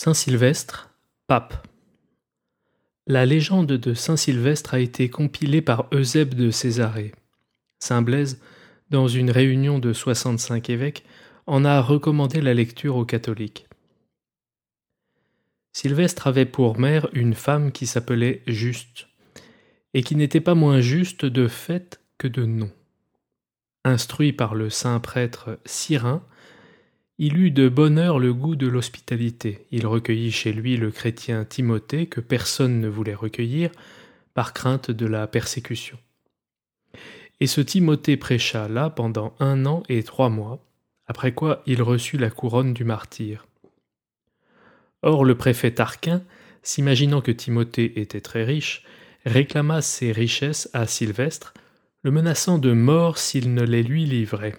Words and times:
Saint 0.00 0.14
Sylvestre, 0.14 0.94
pape. 1.26 1.66
La 3.08 3.26
légende 3.26 3.72
de 3.72 3.94
Saint 3.94 4.16
Sylvestre 4.16 4.74
a 4.74 4.78
été 4.78 5.10
compilée 5.10 5.60
par 5.60 5.88
Eusèbe 5.92 6.34
de 6.34 6.52
Césarée. 6.52 7.10
Saint 7.80 8.00
Blaise, 8.00 8.40
dans 8.90 9.08
une 9.08 9.32
réunion 9.32 9.80
de 9.80 9.92
65 9.92 10.70
évêques, 10.70 11.04
en 11.48 11.64
a 11.64 11.80
recommandé 11.80 12.40
la 12.40 12.54
lecture 12.54 12.94
aux 12.94 13.04
catholiques. 13.04 13.66
Sylvestre 15.72 16.28
avait 16.28 16.46
pour 16.46 16.78
mère 16.78 17.08
une 17.12 17.34
femme 17.34 17.72
qui 17.72 17.88
s'appelait 17.88 18.44
Juste, 18.46 19.08
et 19.94 20.04
qui 20.04 20.14
n'était 20.14 20.40
pas 20.40 20.54
moins 20.54 20.80
juste 20.80 21.24
de 21.24 21.48
fait 21.48 22.00
que 22.18 22.28
de 22.28 22.44
nom. 22.44 22.70
Instruit 23.84 24.32
par 24.32 24.54
le 24.54 24.70
saint 24.70 25.00
prêtre 25.00 25.58
Cyrin, 25.64 26.22
il 27.18 27.36
eut 27.36 27.50
de 27.50 27.68
bonne 27.68 27.98
heure 27.98 28.20
le 28.20 28.32
goût 28.32 28.54
de 28.54 28.68
l'hospitalité. 28.68 29.66
Il 29.72 29.86
recueillit 29.86 30.30
chez 30.30 30.52
lui 30.52 30.76
le 30.76 30.92
chrétien 30.92 31.44
Timothée 31.44 32.06
que 32.06 32.20
personne 32.20 32.80
ne 32.80 32.88
voulait 32.88 33.14
recueillir 33.14 33.70
par 34.34 34.52
crainte 34.52 34.92
de 34.92 35.04
la 35.04 35.26
persécution. 35.26 35.98
Et 37.40 37.48
ce 37.48 37.60
Timothée 37.60 38.16
prêcha 38.16 38.68
là 38.68 38.88
pendant 38.88 39.34
un 39.40 39.66
an 39.66 39.82
et 39.88 40.04
trois 40.04 40.28
mois, 40.28 40.64
après 41.08 41.32
quoi 41.32 41.62
il 41.66 41.82
reçut 41.82 42.18
la 42.18 42.30
couronne 42.30 42.72
du 42.72 42.84
martyr. 42.84 43.46
Or 45.02 45.24
le 45.24 45.36
préfet 45.36 45.72
Tarquin, 45.72 46.22
s'imaginant 46.62 47.20
que 47.20 47.32
Timothée 47.32 48.00
était 48.00 48.20
très 48.20 48.44
riche, 48.44 48.84
réclama 49.24 49.82
ses 49.82 50.12
richesses 50.12 50.70
à 50.72 50.86
Sylvestre, 50.86 51.52
le 52.02 52.12
menaçant 52.12 52.58
de 52.58 52.72
mort 52.72 53.18
s'il 53.18 53.54
ne 53.54 53.62
les 53.62 53.82
lui 53.82 54.04
livrait. 54.04 54.54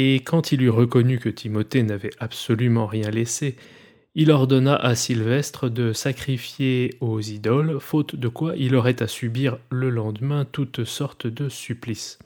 Et 0.00 0.20
quand 0.20 0.52
il 0.52 0.62
eut 0.62 0.70
reconnu 0.70 1.18
que 1.18 1.28
Timothée 1.28 1.82
n'avait 1.82 2.12
absolument 2.20 2.86
rien 2.86 3.10
laissé, 3.10 3.56
il 4.14 4.30
ordonna 4.30 4.76
à 4.76 4.94
Sylvestre 4.94 5.68
de 5.68 5.92
sacrifier 5.92 6.94
aux 7.00 7.20
idoles, 7.20 7.80
faute 7.80 8.14
de 8.14 8.28
quoi 8.28 8.54
il 8.56 8.76
aurait 8.76 9.02
à 9.02 9.08
subir 9.08 9.58
le 9.70 9.90
lendemain 9.90 10.44
toutes 10.44 10.84
sortes 10.84 11.26
de 11.26 11.48
supplices. 11.48 12.20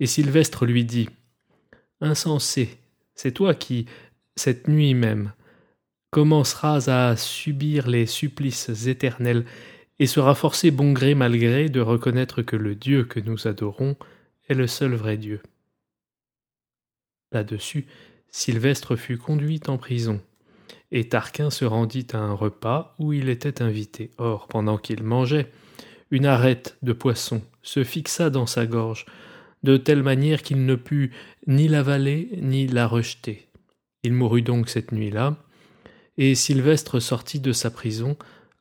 Et 0.00 0.06
Sylvestre 0.06 0.64
lui 0.64 0.86
dit 0.86 1.10
Insensé, 2.00 2.78
c'est 3.14 3.32
toi 3.32 3.52
qui, 3.52 3.84
cette 4.34 4.66
nuit 4.66 4.94
même, 4.94 5.32
commenceras 6.08 6.88
à 6.88 7.18
subir 7.18 7.86
les 7.86 8.06
supplices 8.06 8.86
éternels 8.86 9.44
et 9.98 10.06
seras 10.06 10.34
forcé 10.34 10.70
bon 10.70 10.92
gré 10.94 11.14
mal 11.14 11.36
gré 11.36 11.68
de 11.68 11.82
reconnaître 11.82 12.40
que 12.40 12.56
le 12.56 12.74
Dieu 12.74 13.04
que 13.04 13.20
nous 13.20 13.46
adorons 13.46 13.94
est 14.48 14.54
le 14.54 14.66
seul 14.66 14.94
vrai 14.94 15.18
Dieu. 15.18 15.42
Là-dessus, 17.32 17.86
Sylvestre 18.30 18.96
fut 18.96 19.18
conduit 19.18 19.60
en 19.66 19.78
prison, 19.78 20.20
et 20.90 21.08
Tarquin 21.08 21.50
se 21.50 21.64
rendit 21.64 22.06
à 22.12 22.18
un 22.18 22.32
repas 22.32 22.94
où 22.98 23.12
il 23.12 23.28
était 23.28 23.62
invité. 23.62 24.10
Or, 24.18 24.48
pendant 24.48 24.78
qu'il 24.78 25.02
mangeait, 25.02 25.50
une 26.10 26.26
arête 26.26 26.76
de 26.82 26.92
poisson 26.92 27.42
se 27.62 27.84
fixa 27.84 28.30
dans 28.30 28.46
sa 28.46 28.66
gorge, 28.66 29.06
de 29.62 29.76
telle 29.76 30.02
manière 30.02 30.42
qu'il 30.42 30.66
ne 30.66 30.74
put 30.74 31.12
ni 31.46 31.68
l'avaler 31.68 32.28
ni 32.40 32.66
la 32.66 32.86
rejeter. 32.86 33.48
Il 34.02 34.12
mourut 34.12 34.42
donc 34.42 34.68
cette 34.68 34.92
nuit-là, 34.92 35.36
et 36.18 36.34
Sylvestre 36.34 37.00
sortit 37.00 37.40
de 37.40 37.52
sa 37.52 37.70
prison, 37.70 38.16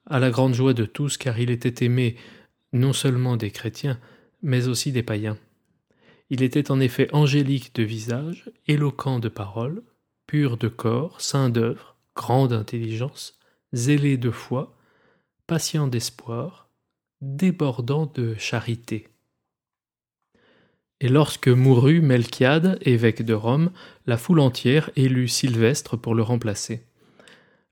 à 0.05 0.19
la 0.19 0.29
grande 0.29 0.53
joie 0.53 0.73
de 0.73 0.85
tous, 0.85 1.17
car 1.17 1.39
il 1.39 1.49
était 1.49 1.85
aimé 1.85 2.15
non 2.73 2.93
seulement 2.93 3.37
des 3.37 3.51
chrétiens, 3.51 3.99
mais 4.41 4.67
aussi 4.67 4.91
des 4.91 5.03
païens. 5.03 5.37
Il 6.33 6.43
était 6.43 6.71
en 6.71 6.79
effet 6.79 7.09
angélique 7.11 7.75
de 7.75 7.83
visage, 7.83 8.49
éloquent 8.65 9.19
de 9.19 9.27
parole, 9.27 9.83
pur 10.27 10.55
de 10.55 10.69
corps, 10.69 11.19
saint 11.19 11.49
d'œuvre, 11.49 11.97
grand 12.15 12.47
d'intelligence, 12.47 13.37
zélé 13.73 14.15
de 14.15 14.31
foi, 14.31 14.73
patient 15.45 15.87
d'espoir, 15.87 16.69
débordant 17.19 18.09
de 18.15 18.33
charité. 18.35 19.09
Et 21.01 21.09
lorsque 21.09 21.49
mourut 21.49 21.99
Melchiade, 21.99 22.79
évêque 22.81 23.23
de 23.23 23.33
Rome, 23.33 23.69
la 24.05 24.17
foule 24.17 24.39
entière 24.39 24.89
élut 24.95 25.27
Sylvestre 25.27 25.97
pour 25.97 26.15
le 26.15 26.23
remplacer. 26.23 26.85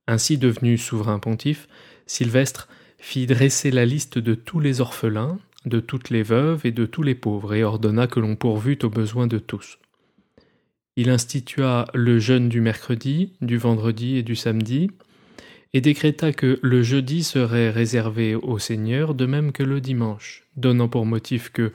Ainsi 0.05 0.37
devenu 0.37 0.77
souverain 0.77 1.19
pontife, 1.19 1.69
Sylvestre 2.07 2.67
fit 2.97 3.25
dresser 3.25 3.71
la 3.71 3.85
liste 3.85 4.17
de 4.17 4.35
tous 4.35 4.59
les 4.59 4.81
orphelins, 4.81 5.39
de 5.65 5.79
toutes 5.79 6.09
les 6.09 6.23
veuves 6.23 6.65
et 6.65 6.71
de 6.71 6.85
tous 6.85 7.03
les 7.03 7.15
pauvres, 7.15 7.53
et 7.53 7.63
ordonna 7.63 8.07
que 8.07 8.19
l'on 8.19 8.35
pourvût 8.35 8.79
aux 8.83 8.89
besoins 8.89 9.27
de 9.27 9.39
tous. 9.39 9.79
Il 10.95 11.09
institua 11.09 11.85
le 11.93 12.19
jeûne 12.19 12.49
du 12.49 12.61
mercredi, 12.61 13.33
du 13.41 13.57
vendredi 13.57 14.17
et 14.17 14.23
du 14.23 14.35
samedi, 14.35 14.89
et 15.73 15.81
décréta 15.81 16.33
que 16.33 16.59
le 16.61 16.81
jeudi 16.81 17.23
serait 17.23 17.69
réservé 17.69 18.35
au 18.35 18.57
Seigneur, 18.59 19.13
de 19.13 19.25
même 19.25 19.51
que 19.51 19.63
le 19.63 19.81
dimanche, 19.81 20.47
donnant 20.55 20.89
pour 20.89 21.05
motif 21.05 21.49
que, 21.49 21.71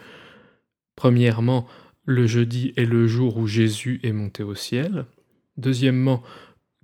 premièrement, 0.96 1.66
le 2.04 2.26
jeudi 2.26 2.72
est 2.76 2.84
le 2.84 3.06
jour 3.06 3.36
où 3.36 3.46
Jésus 3.46 4.00
est 4.02 4.12
monté 4.12 4.42
au 4.42 4.54
ciel, 4.54 5.06
deuxièmement, 5.56 6.22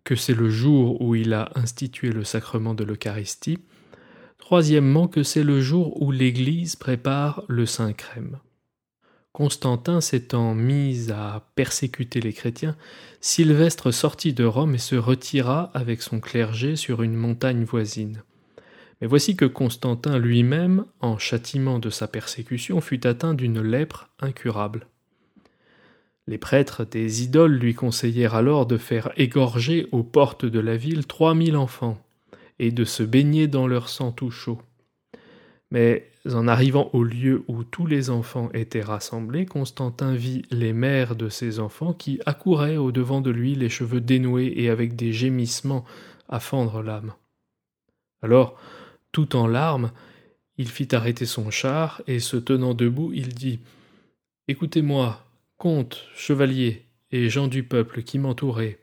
que 0.05 0.15
c'est 0.15 0.35
le 0.35 0.49
jour 0.49 1.03
où 1.03 1.15
il 1.15 1.35
a 1.35 1.51
institué 1.57 2.11
le 2.11 2.25
sacrement 2.25 2.75
de 2.75 2.85
l'Eucharistie, 2.85 3.59
Troisièmement, 4.51 5.07
que 5.07 5.23
c'est 5.23 5.45
le 5.45 5.61
jour 5.61 6.03
où 6.03 6.11
l'Église 6.11 6.75
prépare 6.75 7.45
le 7.47 7.67
Saint 7.67 7.93
Crème. 7.93 8.41
Constantin 9.31 10.01
s'étant 10.01 10.57
mis 10.57 11.13
à 11.13 11.49
persécuter 11.55 12.21
les 12.21 12.33
chrétiens, 12.33 12.77
Sylvestre 13.21 13.93
sortit 13.93 14.33
de 14.33 14.43
Rome 14.43 14.75
et 14.75 14.79
se 14.79 14.97
retira 14.97 15.71
avec 15.73 16.03
son 16.03 16.19
clergé 16.19 16.75
sur 16.75 17.05
une 17.05 17.15
montagne 17.15 17.63
voisine. 17.63 18.25
Mais 19.01 19.07
voici 19.07 19.37
que 19.37 19.45
Constantin 19.45 20.19
lui-même, 20.19 20.85
en 20.99 21.17
châtiment 21.17 21.79
de 21.79 21.89
sa 21.89 22.09
persécution, 22.09 22.81
fut 22.81 23.07
atteint 23.07 23.35
d'une 23.35 23.63
lèpre 23.63 24.09
incurable. 24.19 24.89
Les 26.27 26.39
prêtres 26.39 26.85
des 26.85 27.23
idoles 27.23 27.55
lui 27.55 27.75
conseillèrent 27.75 28.35
alors 28.35 28.67
de 28.67 28.79
faire 28.79 29.13
égorger 29.17 29.87
aux 29.93 30.03
portes 30.03 30.45
de 30.45 30.59
la 30.59 30.77
ville 30.77 31.07
trois 31.07 31.37
mille 31.37 31.57
enfants 31.57 32.03
et 32.61 32.71
de 32.71 32.85
se 32.85 33.03
baigner 33.03 33.49
dans 33.49 33.67
leur 33.67 33.89
sang 33.89 34.13
tout 34.13 34.31
chaud. 34.31 34.61
Mais 35.71 36.11
en 36.31 36.47
arrivant 36.47 36.91
au 36.93 37.03
lieu 37.03 37.43
où 37.49 37.65
tous 37.65 37.87
les 37.87 38.11
enfants 38.11 38.51
étaient 38.53 38.83
rassemblés, 38.83 39.47
Constantin 39.47 40.15
vit 40.15 40.43
les 40.51 40.75
mères 40.75 41.17
de 41.17 41.31
ces 41.31 41.59
enfants 41.59 41.95
qui 41.95 42.21
accouraient 42.27 42.77
au 42.77 42.93
devant 42.93 43.23
de 43.23 43.31
lui, 43.31 43.55
les 43.55 43.71
cheveux 43.71 44.03
dénoués 44.03 44.53
et 44.57 44.69
avec 44.69 44.95
des 44.95 45.13
gémissements 45.13 45.87
à 46.29 46.39
fendre 46.39 46.83
l'âme. 46.83 47.15
Alors, 48.21 48.61
tout 49.11 49.37
en 49.37 49.47
larmes, 49.47 49.91
il 50.59 50.69
fit 50.69 50.95
arrêter 50.95 51.25
son 51.25 51.51
char, 51.51 52.03
et 52.07 52.21
se 52.21 52.37
tenant 52.37 52.75
debout, 52.75 53.13
il 53.15 53.29
dit 53.29 53.61
Écoutez-moi, 54.49 55.25
comte, 55.57 56.05
chevalier, 56.15 56.85
et 57.11 57.31
gens 57.31 57.49
du 57.49 57.63
peuple 57.63 58.03
qui 58.03 58.19
m'entouraient, 58.19 58.79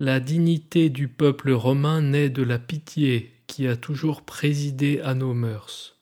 la 0.00 0.20
dignité 0.20 0.90
du 0.90 1.08
peuple 1.08 1.50
romain 1.50 2.00
naît 2.00 2.30
de 2.30 2.42
la 2.42 2.58
pitié 2.58 3.32
qui 3.46 3.66
a 3.66 3.76
toujours 3.76 4.22
présidé 4.22 5.00
à 5.00 5.14
nos 5.14 5.34
mœurs. 5.34 5.96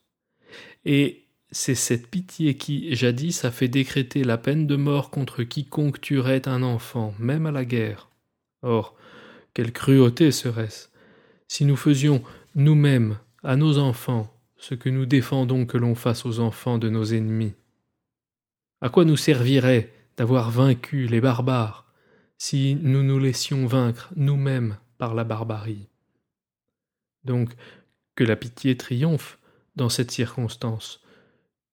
Et 0.84 1.24
c'est 1.50 1.74
cette 1.74 2.08
pitié 2.08 2.56
qui, 2.56 2.94
jadis, 2.94 3.44
a 3.44 3.50
fait 3.50 3.68
décréter 3.68 4.24
la 4.24 4.36
peine 4.36 4.66
de 4.66 4.76
mort 4.76 5.10
contre 5.10 5.42
quiconque 5.42 6.00
tuerait 6.00 6.46
un 6.46 6.62
enfant, 6.62 7.14
même 7.18 7.46
à 7.46 7.52
la 7.52 7.64
guerre. 7.64 8.10
Or, 8.62 8.94
quelle 9.54 9.72
cruauté 9.72 10.30
serait-ce 10.30 10.88
si 11.48 11.64
nous 11.64 11.76
faisions 11.76 12.22
nous-mêmes, 12.56 13.18
à 13.44 13.56
nos 13.56 13.78
enfants, 13.78 14.34
ce 14.58 14.74
que 14.74 14.88
nous 14.88 15.06
défendons 15.06 15.64
que 15.64 15.78
l'on 15.78 15.94
fasse 15.94 16.26
aux 16.26 16.40
enfants 16.40 16.78
de 16.78 16.90
nos 16.90 17.04
ennemis? 17.04 17.54
À 18.80 18.88
quoi 18.88 19.04
nous 19.04 19.16
servirait 19.16 19.92
d'avoir 20.16 20.50
vaincu 20.50 21.06
les 21.06 21.20
barbares 21.20 21.85
si 22.38 22.76
nous 22.82 23.02
nous 23.02 23.18
laissions 23.18 23.66
vaincre 23.66 24.10
nous-mêmes 24.16 24.76
par 24.98 25.14
la 25.14 25.24
barbarie. 25.24 25.88
Donc, 27.24 27.50
que 28.14 28.24
la 28.24 28.36
pitié 28.36 28.76
triomphe 28.76 29.38
dans 29.76 29.88
cette 29.88 30.10
circonstance. 30.10 31.02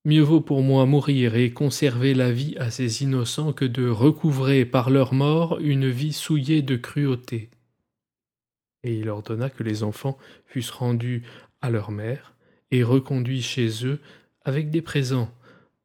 Mieux 0.05 0.21
vaut 0.21 0.41
pour 0.41 0.61
moi 0.61 0.85
mourir 0.85 1.35
et 1.35 1.53
conserver 1.53 2.13
la 2.13 2.31
vie 2.31 2.57
à 2.57 2.69
ces 2.69 3.03
innocents 3.03 3.53
que 3.53 3.63
de 3.63 3.87
recouvrer 3.87 4.65
par 4.65 4.89
leur 4.89 5.13
mort 5.13 5.59
une 5.59 5.89
vie 5.89 6.11
souillée 6.11 6.61
de 6.61 6.75
cruauté. 6.75 7.49
Et 8.83 8.97
il 8.97 9.09
ordonna 9.09 9.49
que 9.49 9.63
les 9.63 9.83
enfants 9.83 10.17
fussent 10.45 10.71
rendus 10.71 11.23
à 11.61 11.69
leur 11.69 11.91
mère 11.91 12.33
et 12.71 12.83
reconduits 12.83 13.41
chez 13.41 13.85
eux 13.85 13.99
avec 14.43 14.69
des 14.69 14.81
présents, 14.81 15.31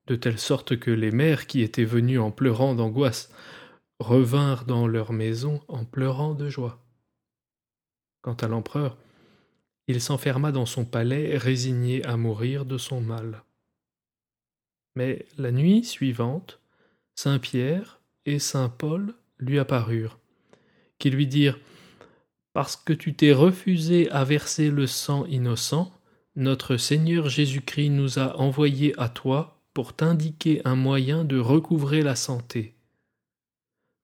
de 0.09 0.17
telle 0.17 0.39
sorte 0.39 0.77
que 0.77 0.91
les 0.91 1.13
mères 1.13 1.47
qui 1.47 1.63
étaient 1.63 1.85
venues 1.85 2.19
en 2.19 2.33
pleurant 2.33 2.75
d'angoisse 2.75 3.31
revinrent 3.99 4.65
dans 4.65 4.87
leur 4.87 5.13
maison 5.13 5.61
en 5.69 5.85
pleurant 5.85 6.35
de 6.35 6.49
joie. 6.49 6.85
Quant 8.23 8.35
à 8.35 8.49
l'empereur, 8.49 8.97
il 9.87 10.01
s'enferma 10.01 10.53
dans 10.53 10.67
son 10.67 10.85
palais 10.85 11.37
résigné 11.37 12.05
à 12.05 12.17
mourir 12.17 12.65
de 12.65 12.79
son 12.79 13.01
mal. 13.01 13.43
Mais 14.95 15.27
la 15.39 15.51
nuit 15.51 15.85
suivante, 15.85 16.61
Saint 17.15 17.39
Pierre 17.39 18.01
et 18.27 18.39
Saint 18.39 18.69
Paul 18.69 19.15
lui 19.39 19.59
apparurent, 19.59 20.19
qui 20.99 21.11
lui 21.11 21.27
dirent 21.27 21.59
Parce 22.53 22.77
que 22.77 22.93
tu 22.93 23.15
t'es 23.15 23.33
refusé 23.33 24.11
à 24.11 24.25
verser 24.25 24.71
le 24.71 24.87
sang 24.87 25.25
innocent, 25.27 25.93
notre 26.37 26.77
Seigneur 26.77 27.29
Jésus-Christ 27.29 27.91
nous 27.91 28.19
a 28.19 28.37
envoyés 28.37 28.95
à 28.99 29.09
toi 29.09 29.61
pour 29.75 29.95
t'indiquer 29.95 30.61
un 30.65 30.77
moyen 30.77 31.25
de 31.25 31.39
recouvrer 31.39 32.03
la 32.03 32.15
santé. 32.15 32.78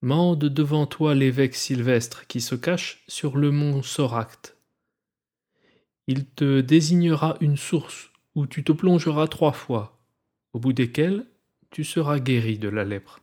Mande 0.04 0.44
devant 0.44 0.84
toi 0.84 1.14
l'évêque 1.14 1.54
Sylvestre 1.54 2.26
qui 2.26 2.42
se 2.42 2.54
cache 2.54 3.02
sur 3.08 3.38
le 3.38 3.50
mont 3.50 3.82
Soracte. 3.82 4.54
Il 6.08 6.26
te 6.26 6.60
désignera 6.60 7.38
une 7.40 7.56
source 7.56 8.10
où 8.34 8.46
tu 8.46 8.64
te 8.64 8.72
plongeras 8.72 9.28
trois 9.28 9.52
fois, 9.52 9.98
au 10.52 10.58
bout 10.58 10.74
desquelles 10.74 11.24
tu 11.70 11.84
seras 11.84 12.18
guéri 12.18 12.58
de 12.58 12.68
la 12.68 12.84
lèpre. 12.84 13.20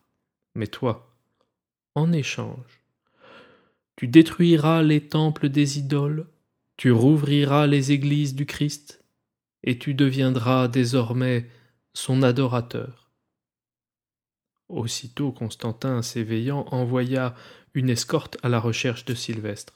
Mais 0.56 0.66
toi, 0.66 1.16
en 1.94 2.12
échange, 2.12 2.82
tu 3.96 4.08
détruiras 4.08 4.82
les 4.82 5.08
temples 5.08 5.50
des 5.50 5.78
idoles, 5.78 6.26
tu 6.78 6.92
rouvriras 6.92 7.68
les 7.68 7.92
églises 7.92 8.34
du 8.34 8.48
Christ, 8.48 9.04
et 9.64 9.78
tu 9.78 9.94
deviendras 9.94 10.68
désormais 10.68 11.48
son 11.94 12.24
adorateur. 12.24 13.01
Aussitôt 14.72 15.32
Constantin, 15.32 16.02
s'éveillant, 16.02 16.66
envoya 16.72 17.36
une 17.74 17.90
escorte 17.90 18.38
à 18.44 18.50
la 18.50 18.60
recherche 18.60 19.06
de 19.06 19.14
Sylvestre. 19.14 19.74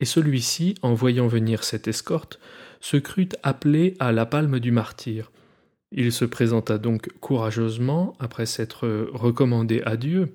Et 0.00 0.04
celui-ci, 0.04 0.74
en 0.82 0.94
voyant 0.94 1.26
venir 1.26 1.64
cette 1.64 1.88
escorte, 1.88 2.38
se 2.80 2.96
crut 2.96 3.36
appelé 3.42 3.96
à 3.98 4.12
la 4.12 4.26
palme 4.26 4.60
du 4.60 4.70
martyr. 4.70 5.32
Il 5.90 6.12
se 6.12 6.24
présenta 6.24 6.78
donc 6.78 7.10
courageusement, 7.20 8.14
après 8.18 8.46
s'être 8.46 8.86
recommandé 9.12 9.82
à 9.84 9.96
Dieu, 9.96 10.34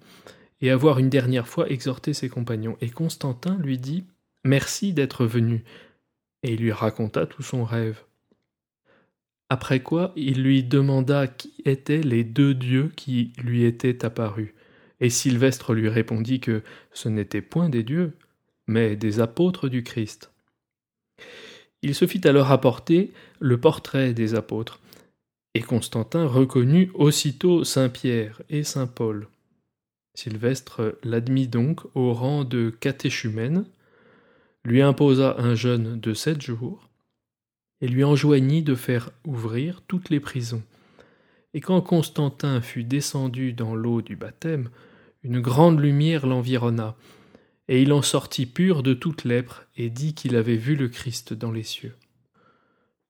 et 0.61 0.71
avoir 0.71 0.99
une 0.99 1.09
dernière 1.09 1.47
fois 1.47 1.69
exhorté 1.69 2.13
ses 2.13 2.29
compagnons. 2.29 2.77
Et 2.81 2.89
Constantin 2.89 3.57
lui 3.59 3.77
dit 3.77 4.05
Merci 4.43 4.93
d'être 4.93 5.25
venu, 5.25 5.63
et 6.41 6.53
il 6.53 6.59
lui 6.59 6.71
raconta 6.71 7.25
tout 7.25 7.43
son 7.43 7.63
rêve. 7.63 8.03
Après 9.49 9.81
quoi 9.81 10.13
il 10.15 10.43
lui 10.43 10.63
demanda 10.63 11.27
qui 11.27 11.53
étaient 11.65 12.01
les 12.01 12.23
deux 12.23 12.53
dieux 12.53 12.91
qui 12.95 13.33
lui 13.43 13.65
étaient 13.65 14.03
apparus. 14.05 14.53
Et 14.99 15.09
Sylvestre 15.09 15.73
lui 15.73 15.89
répondit 15.89 16.39
que 16.39 16.63
ce 16.93 17.09
n'étaient 17.09 17.41
point 17.41 17.69
des 17.69 17.83
dieux, 17.83 18.13
mais 18.67 18.95
des 18.95 19.19
apôtres 19.19 19.69
du 19.69 19.83
Christ. 19.83 20.31
Il 21.81 21.93
se 21.93 22.07
fit 22.07 22.25
alors 22.27 22.51
apporter 22.51 23.11
le 23.39 23.59
portrait 23.59 24.13
des 24.13 24.35
apôtres, 24.35 24.79
et 25.53 25.61
Constantin 25.61 26.25
reconnut 26.25 26.89
aussitôt 26.93 27.63
Saint 27.63 27.89
Pierre 27.89 28.41
et 28.49 28.63
Saint 28.63 28.87
Paul. 28.87 29.27
Sylvestre 30.15 30.97
l'admit 31.03 31.47
donc 31.47 31.81
au 31.95 32.13
rang 32.13 32.43
de 32.43 32.69
catéchumène, 32.69 33.65
lui 34.63 34.81
imposa 34.81 35.35
un 35.39 35.55
jeûne 35.55 35.99
de 35.99 36.13
sept 36.13 36.41
jours, 36.41 36.89
et 37.83 37.87
lui 37.89 38.05
enjoignit 38.05 38.63
de 38.63 38.75
faire 38.75 39.11
ouvrir 39.25 39.81
toutes 39.89 40.09
les 40.09 40.21
prisons. 40.21 40.63
Et 41.53 41.59
quand 41.59 41.81
Constantin 41.81 42.61
fut 42.61 42.85
descendu 42.85 43.51
dans 43.51 43.75
l'eau 43.75 44.01
du 44.01 44.15
baptême, 44.15 44.69
une 45.21 45.41
grande 45.41 45.81
lumière 45.81 46.25
l'environna, 46.25 46.95
et 47.67 47.81
il 47.81 47.91
en 47.91 48.01
sortit 48.01 48.45
pur 48.45 48.83
de 48.83 48.93
toute 48.93 49.25
lèpre, 49.25 49.65
et 49.75 49.89
dit 49.89 50.13
qu'il 50.13 50.37
avait 50.37 50.55
vu 50.55 50.77
le 50.77 50.87
Christ 50.87 51.33
dans 51.33 51.51
les 51.51 51.63
cieux. 51.63 51.97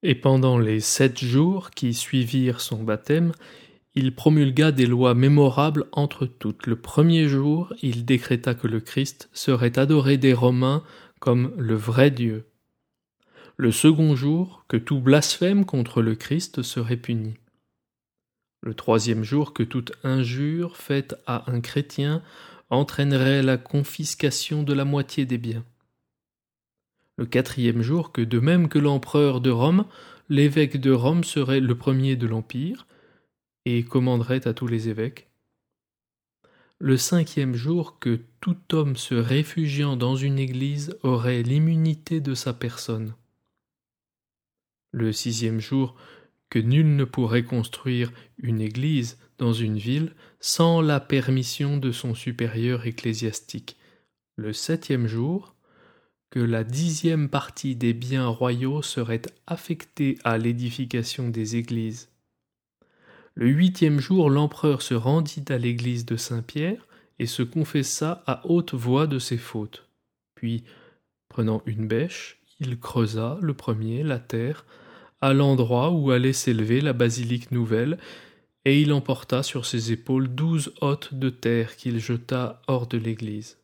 Et 0.02 0.16
pendant 0.16 0.58
les 0.58 0.80
sept 0.80 1.24
jours 1.24 1.70
qui 1.70 1.94
suivirent 1.94 2.60
son 2.60 2.82
baptême, 2.82 3.32
il 3.94 4.16
promulgua 4.16 4.72
des 4.72 4.88
lois 4.88 5.14
mémorables 5.14 5.86
entre 5.92 6.26
toutes. 6.26 6.66
Le 6.66 6.78
premier 6.78 7.28
jour, 7.28 7.72
il 7.84 8.06
décréta 8.06 8.56
que 8.56 8.68
le 8.68 8.80
Christ 8.80 9.30
serait 9.34 9.78
adoré 9.78 10.18
des 10.18 10.34
Romains 10.34 10.84
comme 11.20 11.54
le 11.60 11.76
vrai 11.76 12.10
Dieu. 12.10 12.48
Le 13.64 13.72
second 13.72 14.14
jour, 14.14 14.66
que 14.68 14.76
tout 14.76 15.00
blasphème 15.00 15.64
contre 15.64 16.02
le 16.02 16.16
Christ 16.16 16.64
serait 16.64 16.98
puni. 16.98 17.36
Le 18.62 18.74
troisième 18.74 19.24
jour, 19.24 19.54
que 19.54 19.64
toute 19.64 19.94
injure 20.04 20.76
faite 20.76 21.16
à 21.28 21.50
un 21.50 21.62
chrétien 21.62 22.22
entraînerait 22.70 23.42
la 23.42 23.56
confiscation 23.56 24.64
de 24.64 24.74
la 24.74 24.84
moitié 24.84 25.26
des 25.26 25.38
biens. 25.38 25.64
Le 27.16 27.26
quatrième 27.26 27.82
jour, 27.82 28.12
que 28.12 28.22
de 28.22 28.38
même 28.38 28.68
que 28.68 28.80
l'empereur 28.80 29.40
de 29.40 29.50
Rome, 29.50 29.86
l'évêque 30.28 30.82
de 30.82 30.92
Rome 30.92 31.24
serait 31.24 31.62
le 31.62 31.78
premier 31.78 32.18
de 32.18 32.28
l'Empire 32.28 32.86
et 33.64 33.86
commanderait 33.86 34.46
à 34.46 34.54
tous 34.54 34.68
les 34.68 34.90
évêques. 34.90 35.30
Le 36.80 36.98
cinquième 36.98 37.56
jour, 37.56 37.98
que 38.00 38.20
tout 38.42 38.58
homme 38.74 38.98
se 38.98 39.16
réfugiant 39.16 39.96
dans 39.96 40.18
une 40.18 40.38
église 40.38 40.98
aurait 41.02 41.44
l'immunité 41.44 42.20
de 42.20 42.36
sa 42.36 42.52
personne. 42.52 43.14
Le 44.94 45.12
sixième 45.12 45.60
jour, 45.60 45.96
que 46.50 46.60
nul 46.60 46.96
ne 46.96 47.04
pourrait 47.04 47.44
construire 47.44 48.12
une 48.38 48.62
église 48.62 49.18
dans 49.40 49.52
une 49.52 49.80
ville 49.80 50.14
sans 50.40 50.82
la 50.82 51.00
permission 51.00 51.78
de 51.78 51.92
son 51.92 52.14
supérieur 52.14 52.86
ecclésiastique. 52.86 53.76
Le 54.36 54.54
septième 54.54 55.08
jour, 55.08 55.56
que 56.30 56.40
la 56.40 56.64
dixième 56.64 57.28
partie 57.28 57.76
des 57.76 57.94
biens 57.94 58.28
royaux 58.28 58.84
serait 58.84 59.24
affectée 59.48 60.20
à 60.24 60.38
l'édification 60.38 61.28
des 61.28 61.56
églises. 61.56 62.10
Le 63.34 63.48
huitième 63.48 64.00
jour, 64.00 64.30
l'empereur 64.30 64.84
se 64.84 64.94
rendit 64.94 65.46
à 65.50 65.58
l'église 65.58 66.06
de 66.06 66.18
Saint-Pierre 66.18 66.88
et 67.18 67.26
se 67.26 67.42
confessa 67.42 68.24
à 68.28 68.46
haute 68.48 68.76
voix 68.76 69.08
de 69.08 69.18
ses 69.18 69.38
fautes. 69.38 69.90
Puis, 70.36 70.64
prenant 71.30 71.64
une 71.66 71.88
bêche, 71.88 72.42
il 72.60 72.80
creusa 72.80 73.40
le 73.42 73.56
premier 73.56 74.04
la 74.04 74.20
terre 74.20 74.66
à 75.24 75.32
l'endroit 75.32 75.92
où 75.92 76.12
allait 76.12 76.34
s'élever 76.34 76.82
la 76.82 76.92
basilique 76.92 77.50
nouvelle 77.52 77.98
et 78.66 78.82
il 78.82 78.92
emporta 78.92 79.42
sur 79.42 79.66
ses 79.66 79.94
épaules 79.94 80.28
douze 80.28 80.74
hôtes 80.82 81.14
de 81.14 81.30
terre 81.30 81.78
qu'il 81.78 81.98
jeta 82.00 82.62
hors 82.68 82.88
de 82.88 82.98
l'église. 82.98 83.58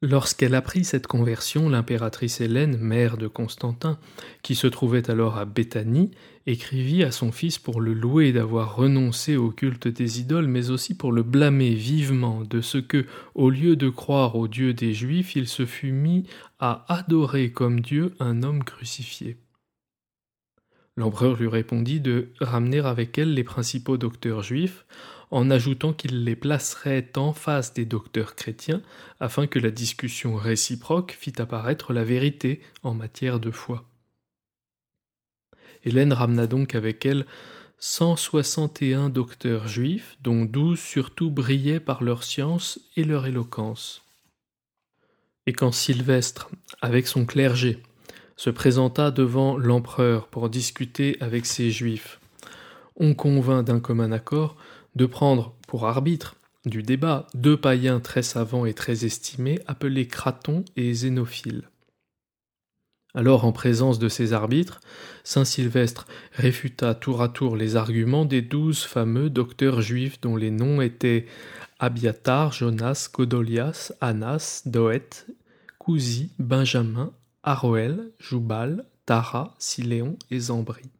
Lorsqu'elle 0.00 0.54
apprit 0.54 0.84
cette 0.84 1.06
conversion, 1.06 1.68
l'impératrice 1.68 2.40
Hélène, 2.40 2.78
mère 2.78 3.18
de 3.18 3.28
Constantin, 3.28 3.98
qui 4.42 4.54
se 4.54 4.66
trouvait 4.66 5.10
alors 5.10 5.36
à 5.36 5.44
Béthanie, 5.44 6.10
écrivit 6.46 7.04
à 7.04 7.12
son 7.12 7.30
fils 7.30 7.58
pour 7.58 7.82
le 7.82 7.92
louer 7.92 8.32
d'avoir 8.32 8.76
renoncé 8.76 9.36
au 9.36 9.50
culte 9.50 9.88
des 9.88 10.20
idoles, 10.20 10.48
mais 10.48 10.70
aussi 10.70 10.96
pour 10.96 11.12
le 11.12 11.22
blâmer 11.22 11.74
vivement 11.74 12.44
de 12.44 12.62
ce 12.62 12.78
que, 12.78 13.04
au 13.34 13.50
lieu 13.50 13.76
de 13.76 13.90
croire 13.90 14.36
au 14.36 14.48
Dieu 14.48 14.72
des 14.72 14.94
Juifs, 14.94 15.36
il 15.36 15.46
se 15.46 15.66
fût 15.66 15.92
mis 15.92 16.24
à 16.58 16.86
adorer 16.88 17.52
comme 17.52 17.80
Dieu 17.80 18.14
un 18.20 18.42
homme 18.42 18.64
crucifié. 18.64 19.36
L'empereur 20.96 21.36
lui 21.36 21.48
répondit 21.48 22.00
de 22.00 22.32
ramener 22.40 22.80
avec 22.80 23.16
elle 23.16 23.34
les 23.34 23.44
principaux 23.44 23.96
docteurs 23.96 24.42
juifs, 24.42 24.84
en 25.30 25.50
ajoutant 25.50 25.94
qu'il 25.94 26.24
les 26.24 26.36
placerait 26.36 27.10
en 27.16 27.32
face 27.32 27.72
des 27.72 27.86
docteurs 27.86 28.34
chrétiens, 28.34 28.82
afin 29.18 29.46
que 29.46 29.58
la 29.58 29.70
discussion 29.70 30.36
réciproque 30.36 31.16
fît 31.18 31.40
apparaître 31.40 31.94
la 31.94 32.04
vérité 32.04 32.60
en 32.82 32.92
matière 32.92 33.40
de 33.40 33.50
foi. 33.50 33.88
Hélène 35.84 36.12
ramena 36.12 36.46
donc 36.46 36.74
avec 36.74 37.06
elle 37.06 37.26
cent 37.78 38.14
soixante 38.14 38.80
et 38.82 38.94
un 38.94 39.08
docteurs 39.08 39.66
juifs, 39.66 40.16
dont 40.20 40.44
douze 40.44 40.78
surtout 40.78 41.30
brillaient 41.30 41.80
par 41.80 42.04
leur 42.04 42.22
science 42.22 42.78
et 42.96 43.02
leur 43.02 43.26
éloquence. 43.26 44.04
Et 45.46 45.52
quand 45.52 45.72
Sylvestre, 45.72 46.50
avec 46.80 47.08
son 47.08 47.26
clergé, 47.26 47.82
se 48.42 48.50
présenta 48.50 49.12
devant 49.12 49.56
l'empereur 49.56 50.26
pour 50.26 50.48
discuter 50.48 51.16
avec 51.20 51.46
ses 51.46 51.70
juifs. 51.70 52.18
On 52.96 53.14
convint 53.14 53.62
d'un 53.62 53.78
commun 53.78 54.10
accord 54.10 54.56
de 54.96 55.06
prendre 55.06 55.54
pour 55.68 55.86
arbitre 55.86 56.34
du 56.66 56.82
débat 56.82 57.28
deux 57.34 57.56
païens 57.56 58.00
très 58.00 58.24
savants 58.24 58.66
et 58.66 58.74
très 58.74 59.04
estimés 59.04 59.60
appelés 59.68 60.08
Craton 60.08 60.64
et 60.74 60.92
Zénophile. 60.92 61.68
Alors, 63.14 63.44
en 63.44 63.52
présence 63.52 64.00
de 64.00 64.08
ces 64.08 64.32
arbitres, 64.32 64.80
saint 65.22 65.44
Sylvestre 65.44 66.08
réfuta 66.32 66.96
tour 66.96 67.22
à 67.22 67.28
tour 67.28 67.54
les 67.54 67.76
arguments 67.76 68.24
des 68.24 68.42
douze 68.42 68.82
fameux 68.82 69.30
docteurs 69.30 69.82
juifs 69.82 70.20
dont 70.20 70.34
les 70.34 70.50
noms 70.50 70.80
étaient 70.80 71.26
Abiatar, 71.78 72.50
Jonas, 72.50 73.08
Godolias, 73.12 73.92
Anas, 74.00 74.62
Doët, 74.66 75.28
Cousi, 75.78 76.32
Benjamin, 76.40 77.12
Aroël, 77.42 78.12
Joubal, 78.18 78.86
Tara, 79.06 79.54
Siléon 79.58 80.16
et 80.30 80.38
Zambri. 80.38 80.90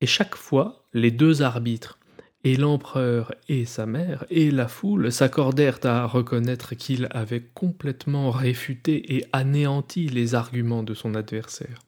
Et 0.00 0.06
chaque 0.06 0.34
fois, 0.34 0.84
les 0.92 1.10
deux 1.10 1.42
arbitres, 1.42 1.98
et 2.44 2.54
l'empereur 2.54 3.34
et 3.48 3.64
sa 3.64 3.86
mère, 3.86 4.24
et 4.30 4.52
la 4.52 4.68
foule 4.68 5.10
s'accordèrent 5.10 5.84
à 5.84 6.06
reconnaître 6.06 6.76
qu'il 6.76 7.08
avait 7.10 7.42
complètement 7.42 8.30
réfuté 8.30 9.16
et 9.16 9.24
anéanti 9.32 10.08
les 10.08 10.36
arguments 10.36 10.84
de 10.84 10.94
son 10.94 11.16
adversaire. 11.16 11.80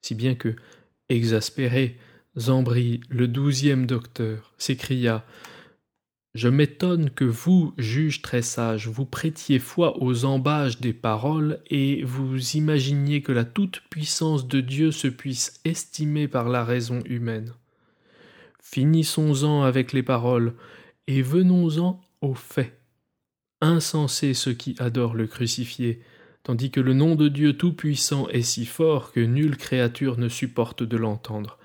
Si 0.00 0.16
bien 0.16 0.34
que, 0.34 0.56
exaspéré, 1.08 1.96
Zambri, 2.36 3.02
le 3.08 3.28
douzième 3.28 3.86
docteur, 3.86 4.52
s'écria 4.58 5.24
Je 6.34 6.48
m'étonne 6.48 7.10
que 7.10 7.24
vous, 7.24 7.74
juges 7.76 8.22
très 8.22 8.40
sages, 8.40 8.88
vous 8.88 9.04
prêtiez 9.04 9.58
foi 9.58 10.02
aux 10.02 10.24
ambages 10.24 10.80
des 10.80 10.94
paroles 10.94 11.60
et 11.68 12.02
vous 12.04 12.56
imaginiez 12.56 13.20
que 13.20 13.32
la 13.32 13.44
toute-puissance 13.44 14.48
de 14.48 14.60
Dieu 14.60 14.92
se 14.92 15.08
puisse 15.08 15.60
estimer 15.66 16.28
par 16.28 16.48
la 16.48 16.64
raison 16.64 17.00
humaine. 17.04 17.52
Finissons-en 18.62 19.62
avec 19.62 19.92
les 19.92 20.02
paroles 20.02 20.54
et 21.06 21.20
venons-en 21.20 22.00
aux 22.22 22.34
faits. 22.34 22.80
Insensés 23.60 24.32
ceux 24.32 24.54
qui 24.54 24.74
adorent 24.78 25.14
le 25.14 25.26
crucifié, 25.26 26.00
tandis 26.44 26.70
que 26.70 26.80
le 26.80 26.94
nom 26.94 27.14
de 27.14 27.28
Dieu 27.28 27.58
Tout-Puissant 27.58 28.28
est 28.28 28.42
si 28.42 28.64
fort 28.64 29.12
que 29.12 29.20
nulle 29.20 29.58
créature 29.58 30.16
ne 30.16 30.30
supporte 30.30 30.82
de 30.82 30.96
l'entendre. 30.96 31.58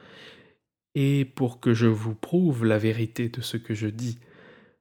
Et 0.94 1.24
pour 1.24 1.62
que 1.62 1.74
je 1.74 1.88
vous 1.88 2.16
prouve 2.16 2.66
la 2.66 2.78
vérité 2.78 3.30
de 3.30 3.40
ce 3.40 3.56
que 3.56 3.74
je 3.74 3.88
dis, 3.88 4.20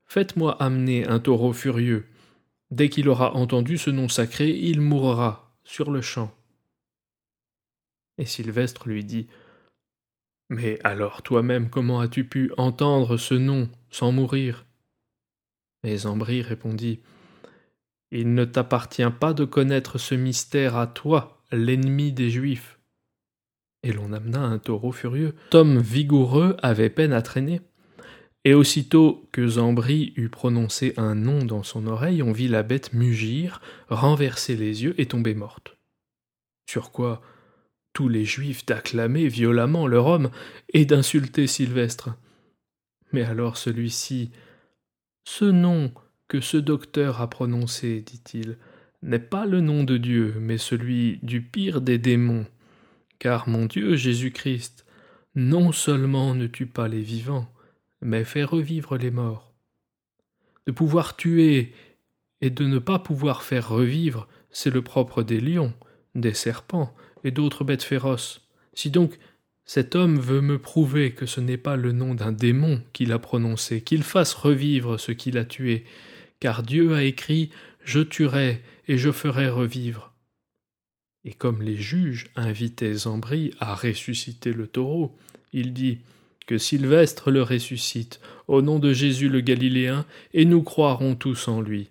Faites-moi 0.07 0.61
amener 0.63 1.07
un 1.07 1.19
taureau 1.19 1.53
furieux. 1.53 2.07
Dès 2.71 2.89
qu'il 2.89 3.09
aura 3.09 3.35
entendu 3.35 3.79
ce 3.79 3.91
nom 3.91 4.09
sacré, 4.09 4.51
il 4.51 4.81
mourra 4.81 5.55
sur 5.65 5.91
le 5.91 6.01
champ. 6.01 6.33
Et 8.19 8.25
Sylvestre 8.25 8.89
lui 8.89 9.05
dit 9.05 9.27
Mais 10.49 10.79
alors 10.85 11.23
toi-même, 11.23 11.71
comment 11.71 12.01
as-tu 12.01 12.25
pu 12.25 12.53
entendre 12.57 13.17
ce 13.17 13.35
nom 13.35 13.69
sans 13.91 14.13
mourir? 14.13 14.65
Et 15.83 15.99
Zambri 15.99 16.43
répondit 16.43 17.01
Il 18.11 18.35
ne 18.35 18.45
t'appartient 18.45 19.11
pas 19.21 19.35
de 19.35 19.45
connaître 19.45 19.99
ce 19.99 20.15
mystère 20.15 20.77
à 20.77 20.87
toi, 20.87 21.43
l'ennemi 21.53 22.13
des 22.13 22.31
Juifs. 22.31 22.79
Et 23.83 23.93
l'on 23.93 24.13
amena 24.13 24.41
un 24.41 24.59
taureau 24.59 24.93
furieux. 24.93 25.35
Tom 25.51 25.79
vigoureux 25.79 26.57
avait 26.63 26.91
peine 26.91 27.13
à 27.13 27.23
traîner. 27.23 27.61
Et 28.47 28.55
aussitôt 28.55 29.29
que 29.33 29.45
Zambri 29.45 30.13
eut 30.15 30.29
prononcé 30.29 30.95
un 30.99 31.17
nom 31.17 31.45
dans 31.45 31.65
son 31.65 31.89
oreille, 31.89 32.23
on 32.23 32.31
vit 32.31 32.47
la 32.47 32.63
bête 32.63 32.93
mugir, 32.93 33.61
renverser 33.89 34.55
les 34.55 34.85
yeux 34.85 34.95
et 34.99 35.07
tomber 35.07 35.35
morte. 35.35 35.77
Sur 36.71 36.93
quoi 36.93 37.23
tous 37.93 38.09
les 38.09 38.25
Juifs 38.25 38.65
d'acclamer 38.65 39.27
violemment 39.27 39.89
leur 39.89 40.07
homme 40.07 40.31
et 40.73 40.85
d'insulter 40.85 41.49
Sylvestre. 41.49 42.11
Mais 43.11 43.25
alors 43.25 43.57
celui-ci 43.57 44.31
Ce 45.25 45.45
nom 45.45 45.93
que 46.29 46.41
ce 46.41 46.57
docteur 46.57 47.21
a 47.21 47.29
prononcé, 47.29 48.01
dit-il, 48.01 48.59
n'est 49.03 49.19
pas 49.19 49.45
le 49.45 49.61
nom 49.61 49.83
de 49.83 49.97
Dieu, 49.97 50.37
mais 50.39 50.59
celui 50.59 51.19
du 51.25 51.43
pire 51.43 51.81
des 51.81 51.99
démons. 51.99 52.47
Car 53.19 53.49
mon 53.49 53.67
Dieu 53.67 53.97
Jésus-Christ, 53.97 54.87
non 55.35 55.73
seulement 55.73 56.37
ne 56.37 56.47
tue 56.47 56.67
pas 56.67 56.87
les 56.87 57.03
vivants, 57.03 57.53
mais 58.01 58.25
fait 58.25 58.45
revivre 58.45 58.97
les 58.97 59.11
morts. 59.11 59.55
De 60.67 60.73
pouvoir 60.73 61.17
tuer 61.17 61.73
et 62.41 62.51
de 62.51 62.65
ne 62.65 62.79
pas 62.79 62.99
pouvoir 62.99 63.43
faire 63.43 63.69
revivre, 63.69 64.29
c'est 64.51 64.71
le 64.71 64.83
propre 64.83 65.23
des 65.23 65.41
lions, 65.41 65.73
des 66.15 66.35
serpents 66.35 66.95
et 67.25 67.31
d'autres 67.31 67.65
bêtes 67.65 67.83
féroces. 67.83 68.49
Si 68.75 68.91
donc 68.91 69.19
cet 69.65 69.97
homme 69.97 70.19
veut 70.19 70.41
me 70.41 70.59
prouver 70.59 71.13
que 71.13 71.27
ce 71.27 71.41
n'est 71.41 71.57
pas 71.57 71.77
le 71.77 71.93
nom 71.93 72.15
d'un 72.15 72.33
démon 72.33 72.83
qu'il 72.93 73.13
a 73.13 73.19
prononcé, 73.19 73.81
qu'il 73.81 74.05
fasse 74.05 74.33
revivre 74.33 74.99
ce 74.99 75.13
qu'il 75.13 75.39
a 75.39 75.45
tué, 75.45 75.85
car 76.39 76.63
Dieu 76.63 76.95
a 76.95 77.03
écrit 77.03 77.51
Je 77.83 78.01
tuerai 78.01 78.63
et 78.87 78.97
je 78.97 79.11
ferai 79.11 79.49
revivre. 79.49 80.13
Et 81.25 81.33
comme 81.33 81.63
les 81.63 81.77
juges 81.77 82.29
invitaient 82.37 82.95
Zambri 82.95 83.53
à 83.59 83.75
ressusciter 83.75 84.53
le 84.53 84.69
taureau, 84.69 85.17
il 85.53 85.73
dit 85.73 85.99
que 86.47 86.59
Sylvestre 86.59 87.31
le 87.31 87.43
ressuscite, 87.43 88.21
au 88.49 88.63
nom 88.63 88.79
de 88.79 88.93
Jésus 88.93 89.29
le 89.29 89.41
Galiléen, 89.41 90.05
et 90.33 90.45
nous 90.45 90.63
croirons 90.63 91.15
tous 91.15 91.49
en 91.49 91.61
lui. 91.61 91.91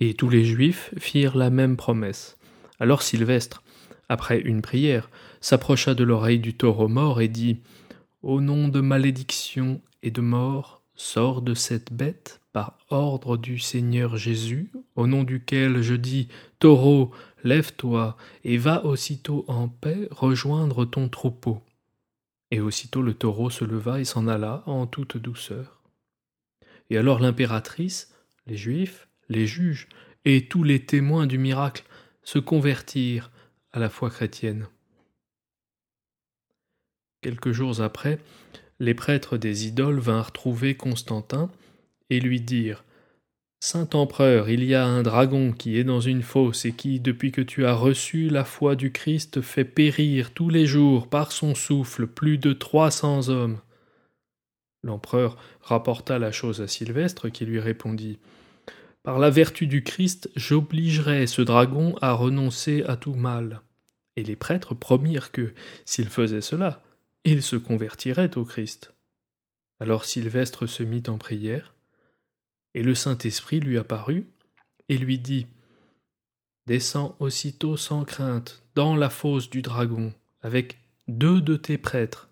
Et 0.00 0.14
tous 0.14 0.28
les 0.28 0.44
Juifs 0.44 0.92
firent 0.98 1.36
la 1.36 1.50
même 1.50 1.76
promesse. 1.76 2.36
Alors 2.80 3.02
Sylvestre, 3.02 3.62
après 4.08 4.40
une 4.40 4.62
prière, 4.62 5.10
s'approcha 5.40 5.94
de 5.94 6.04
l'oreille 6.04 6.38
du 6.38 6.54
taureau 6.54 6.88
mort 6.88 7.20
et 7.20 7.28
dit 7.28 7.58
Au 8.22 8.40
nom 8.40 8.68
de 8.68 8.80
malédiction 8.80 9.80
et 10.02 10.10
de 10.10 10.20
mort, 10.20 10.82
sors 10.94 11.42
de 11.42 11.54
cette 11.54 11.92
bête 11.92 12.40
par 12.52 12.78
ordre 12.90 13.36
du 13.36 13.58
Seigneur 13.58 14.16
Jésus, 14.16 14.70
au 14.96 15.06
nom 15.06 15.22
duquel 15.22 15.82
je 15.82 15.94
dis 15.94 16.28
Taureau, 16.58 17.12
lève-toi 17.44 18.16
et 18.44 18.56
va 18.56 18.84
aussitôt 18.84 19.44
en 19.46 19.68
paix 19.68 20.08
rejoindre 20.10 20.84
ton 20.84 21.08
troupeau. 21.08 21.60
Et 22.50 22.60
aussitôt 22.60 23.02
le 23.02 23.14
taureau 23.14 23.50
se 23.50 23.64
leva 23.64 24.00
et 24.00 24.04
s'en 24.04 24.26
alla 24.26 24.62
en 24.66 24.86
toute 24.86 25.16
douceur. 25.16 25.82
Et 26.90 26.96
alors 26.96 27.20
l'impératrice, 27.20 28.14
les 28.46 28.56
Juifs, 28.56 29.08
les 29.28 29.46
juges 29.46 29.88
et 30.24 30.48
tous 30.48 30.64
les 30.64 30.84
témoins 30.84 31.26
du 31.26 31.38
miracle 31.38 31.84
se 32.22 32.38
convertirent 32.38 33.30
à 33.72 33.78
la 33.78 33.90
foi 33.90 34.10
chrétienne. 34.10 34.68
Quelques 37.20 37.52
jours 37.52 37.80
après, 37.80 38.18
les 38.78 38.94
prêtres 38.94 39.36
des 39.36 39.66
idoles 39.66 39.98
vinrent 39.98 40.32
trouver 40.32 40.76
Constantin 40.76 41.50
et 42.10 42.20
lui 42.20 42.40
dirent 42.40 42.84
Saint 43.60 43.88
empereur, 43.94 44.48
il 44.48 44.62
y 44.62 44.74
a 44.76 44.86
un 44.86 45.02
dragon 45.02 45.52
qui 45.52 45.78
est 45.78 45.84
dans 45.84 46.00
une 46.00 46.22
fosse 46.22 46.64
et 46.64 46.72
qui, 46.72 47.00
depuis 47.00 47.32
que 47.32 47.40
tu 47.40 47.66
as 47.66 47.74
reçu 47.74 48.28
la 48.28 48.44
foi 48.44 48.76
du 48.76 48.92
Christ, 48.92 49.40
fait 49.40 49.64
périr 49.64 50.32
tous 50.32 50.48
les 50.48 50.64
jours 50.64 51.08
par 51.08 51.32
son 51.32 51.56
souffle 51.56 52.06
plus 52.06 52.38
de 52.38 52.52
trois 52.52 52.92
cents 52.92 53.28
hommes. 53.28 53.60
L'empereur 54.84 55.36
rapporta 55.60 56.20
la 56.20 56.30
chose 56.30 56.60
à 56.60 56.68
Sylvestre 56.68 57.30
qui 57.30 57.44
lui 57.44 57.58
répondit 57.58 58.20
Par 59.02 59.18
la 59.18 59.28
vertu 59.28 59.66
du 59.66 59.82
Christ, 59.82 60.30
j'obligerai 60.36 61.26
ce 61.26 61.42
dragon 61.42 61.96
à 62.00 62.12
renoncer 62.12 62.84
à 62.84 62.96
tout 62.96 63.14
mal. 63.14 63.62
Et 64.14 64.22
les 64.22 64.36
prêtres 64.36 64.74
promirent 64.74 65.32
que, 65.32 65.52
s'il 65.84 66.08
faisait 66.08 66.42
cela, 66.42 66.80
il 67.24 67.42
se 67.42 67.56
convertirait 67.56 68.38
au 68.38 68.44
Christ. 68.44 68.94
Alors 69.80 70.04
Sylvestre 70.04 70.66
se 70.66 70.84
mit 70.84 71.02
en 71.08 71.18
prière, 71.18 71.74
et 72.74 72.82
le 72.82 72.94
Saint-Esprit 72.94 73.60
lui 73.60 73.78
apparut 73.78 74.26
et 74.88 74.98
lui 74.98 75.18
dit 75.18 75.46
Descends 76.66 77.16
aussitôt 77.18 77.76
sans 77.76 78.04
crainte 78.04 78.62
dans 78.74 78.94
la 78.94 79.10
fosse 79.10 79.48
du 79.48 79.62
dragon 79.62 80.12
avec 80.42 80.78
deux 81.08 81.40
de 81.40 81.56
tes 81.56 81.78
prêtres. 81.78 82.28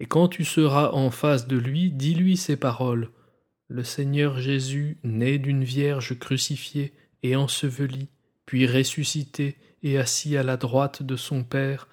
Et 0.00 0.06
quand 0.06 0.28
tu 0.28 0.44
seras 0.44 0.90
en 0.90 1.10
face 1.10 1.46
de 1.46 1.56
lui, 1.56 1.90
dis-lui 1.90 2.36
ces 2.36 2.56
paroles. 2.56 3.10
Le 3.68 3.84
Seigneur 3.84 4.38
Jésus, 4.38 4.98
né 5.04 5.38
d'une 5.38 5.64
vierge 5.64 6.18
crucifiée 6.18 6.92
et 7.22 7.36
ensevelie, 7.36 8.08
puis 8.46 8.66
ressuscité 8.66 9.56
et 9.82 9.98
assis 9.98 10.36
à 10.36 10.42
la 10.42 10.56
droite 10.56 11.02
de 11.02 11.16
son 11.16 11.44
Père, 11.44 11.88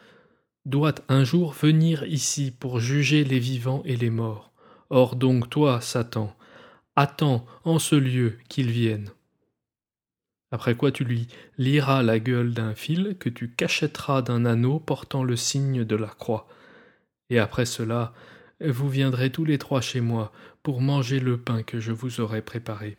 doit 0.66 0.96
un 1.08 1.24
jour 1.24 1.54
venir 1.54 2.04
ici 2.04 2.52
pour 2.52 2.80
juger 2.80 3.24
les 3.24 3.40
vivants 3.40 3.82
et 3.86 3.96
les 3.96 4.10
morts. 4.10 4.52
Or 4.90 5.16
donc 5.16 5.50
toi, 5.50 5.82
Satan, 5.82 6.36
Attends 7.02 7.46
en 7.64 7.80
ce 7.80 7.96
lieu 7.96 8.38
qu'il 8.50 8.72
vienne. 8.72 9.10
Après 10.52 10.76
quoi 10.76 10.92
tu 10.92 11.06
lui 11.06 11.30
liras 11.58 12.04
la 12.04 12.20
gueule 12.20 12.54
d'un 12.54 12.76
fil 12.76 13.16
que 13.18 13.30
tu 13.30 13.50
cachetteras 13.50 14.22
d'un 14.22 14.44
anneau 14.44 14.82
portant 14.82 15.24
le 15.24 15.38
signe 15.38 15.86
de 15.86 15.96
la 15.96 16.10
croix. 16.10 16.50
Et 17.30 17.40
après 17.40 17.66
cela, 17.66 18.14
vous 18.60 18.90
viendrez 18.90 19.32
tous 19.32 19.46
les 19.46 19.58
trois 19.58 19.80
chez 19.80 20.02
moi 20.02 20.34
pour 20.62 20.82
manger 20.82 21.22
le 21.22 21.40
pain 21.40 21.64
que 21.64 21.80
je 21.80 21.94
vous 21.94 22.20
aurai 22.20 22.42
préparé. 22.42 22.98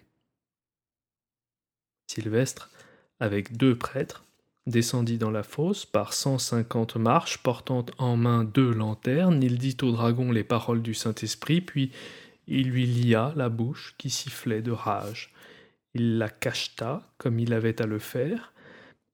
Sylvestre, 2.06 2.70
avec 3.18 3.58
deux 3.58 3.76
prêtres, 3.76 4.24
descendit 4.66 5.18
dans 5.18 5.30
la 5.30 5.42
fosse 5.42 5.84
par 5.84 6.14
cent 6.14 6.38
cinquante 6.38 6.96
marches, 6.96 7.36
portant 7.42 7.84
en 7.98 8.16
main 8.16 8.44
deux 8.44 8.72
lanternes. 8.72 9.42
Il 9.42 9.58
dit 9.58 9.76
au 9.82 9.92
dragon 9.92 10.32
les 10.32 10.42
paroles 10.42 10.80
du 10.80 10.94
Saint-Esprit, 10.94 11.60
puis 11.60 11.92
il 12.58 12.70
lui 12.70 12.86
lia 12.86 13.32
la 13.36 13.48
bouche 13.48 13.94
qui 13.96 14.10
sifflait 14.10 14.62
de 14.62 14.72
rage. 14.72 15.32
Il 15.94 16.18
la 16.18 16.28
cacheta 16.28 17.02
comme 17.18 17.38
il 17.38 17.52
avait 17.52 17.80
à 17.80 17.86
le 17.86 17.98
faire, 17.98 18.52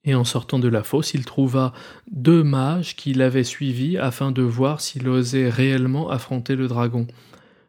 et 0.04 0.14
en 0.14 0.24
sortant 0.24 0.60
de 0.60 0.68
la 0.68 0.84
fosse, 0.84 1.14
il 1.14 1.24
trouva 1.24 1.72
deux 2.10 2.44
mages 2.44 2.94
qui 2.94 3.12
l'avaient 3.12 3.44
suivi 3.44 3.98
afin 3.98 4.30
de 4.30 4.42
voir 4.42 4.80
s'il 4.80 5.08
osait 5.08 5.50
réellement 5.50 6.10
affronter 6.10 6.54
le 6.54 6.68
dragon. 6.68 7.08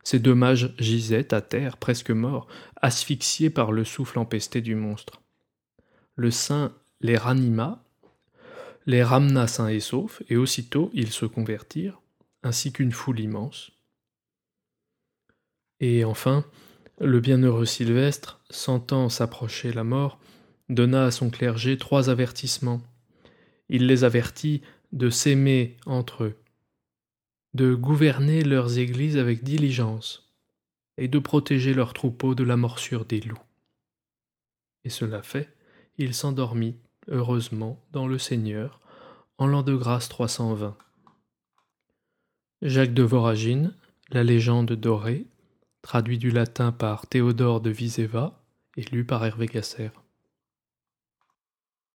Ces 0.04 0.20
deux 0.20 0.36
mages 0.36 0.74
gisaient 0.78 1.34
à 1.34 1.42
terre, 1.42 1.78
presque 1.78 2.12
morts, 2.12 2.48
asphyxiés 2.82 3.50
par 3.50 3.72
le 3.72 3.84
souffle 3.84 4.20
empesté 4.20 4.62
du 4.62 4.76
monstre. 4.76 5.22
Le 6.16 6.30
saint 6.30 6.72
les 7.02 7.18
ranima, 7.18 7.84
les 8.86 9.04
ramena 9.04 9.48
sains 9.48 9.68
et 9.68 9.80
saufs, 9.80 10.22
et 10.30 10.38
aussitôt 10.38 10.92
ils 10.94 11.12
se 11.12 11.26
convertirent, 11.26 12.00
ainsi 12.44 12.72
qu'une 12.72 12.92
foule 12.92 13.20
immense. 13.20 13.72
Et 15.80 16.04
enfin, 16.04 16.46
le 17.00 17.20
bienheureux 17.20 17.66
Sylvestre, 17.66 18.40
sentant 18.50 19.10
s'approcher 19.10 19.72
la 19.72 19.84
mort, 19.84 20.20
donna 20.70 21.06
à 21.06 21.12
son 21.12 21.30
clergé 21.30 21.78
trois 21.78 22.10
avertissements. 22.10 22.82
Il 23.70 23.86
les 23.86 24.04
avertit 24.04 24.62
de 24.92 25.10
s'aimer 25.10 25.78
entre 25.86 26.24
eux, 26.24 26.38
de 27.54 27.76
gouverner 27.76 28.44
leurs 28.44 28.80
églises 28.80 29.18
avec 29.18 29.44
diligence, 29.44 30.34
et 30.98 31.08
de 31.08 31.20
protéger 31.20 31.74
leurs 31.74 31.94
troupeaux 31.94 32.34
de 32.34 32.44
la 32.44 32.58
morsure 32.58 33.06
des 33.06 33.22
loups. 33.22 33.38
Et 34.84 34.90
cela 34.90 35.22
fait, 35.22 35.54
il 35.98 36.14
s'endormit, 36.14 36.78
heureusement, 37.08 37.84
dans 37.92 38.08
le 38.08 38.18
Seigneur, 38.18 38.80
en 39.38 39.46
l'an 39.46 39.62
de 39.62 39.76
grâce 39.76 40.10
320. 40.10 40.76
Jacques 42.64 42.94
de 42.94 43.04
Voragine, 43.04 43.76
La 44.10 44.24
légende 44.24 44.72
dorée, 44.72 45.28
traduit 45.88 46.18
du 46.18 46.32
latin 46.32 46.74
par 46.74 47.08
Théodore 47.08 47.62
de 47.62 47.70
Viseva 47.70 48.44
et 48.76 48.82
lu 48.92 49.06
par 49.06 49.24
Hervé 49.24 49.46
Gasser. 49.46 49.90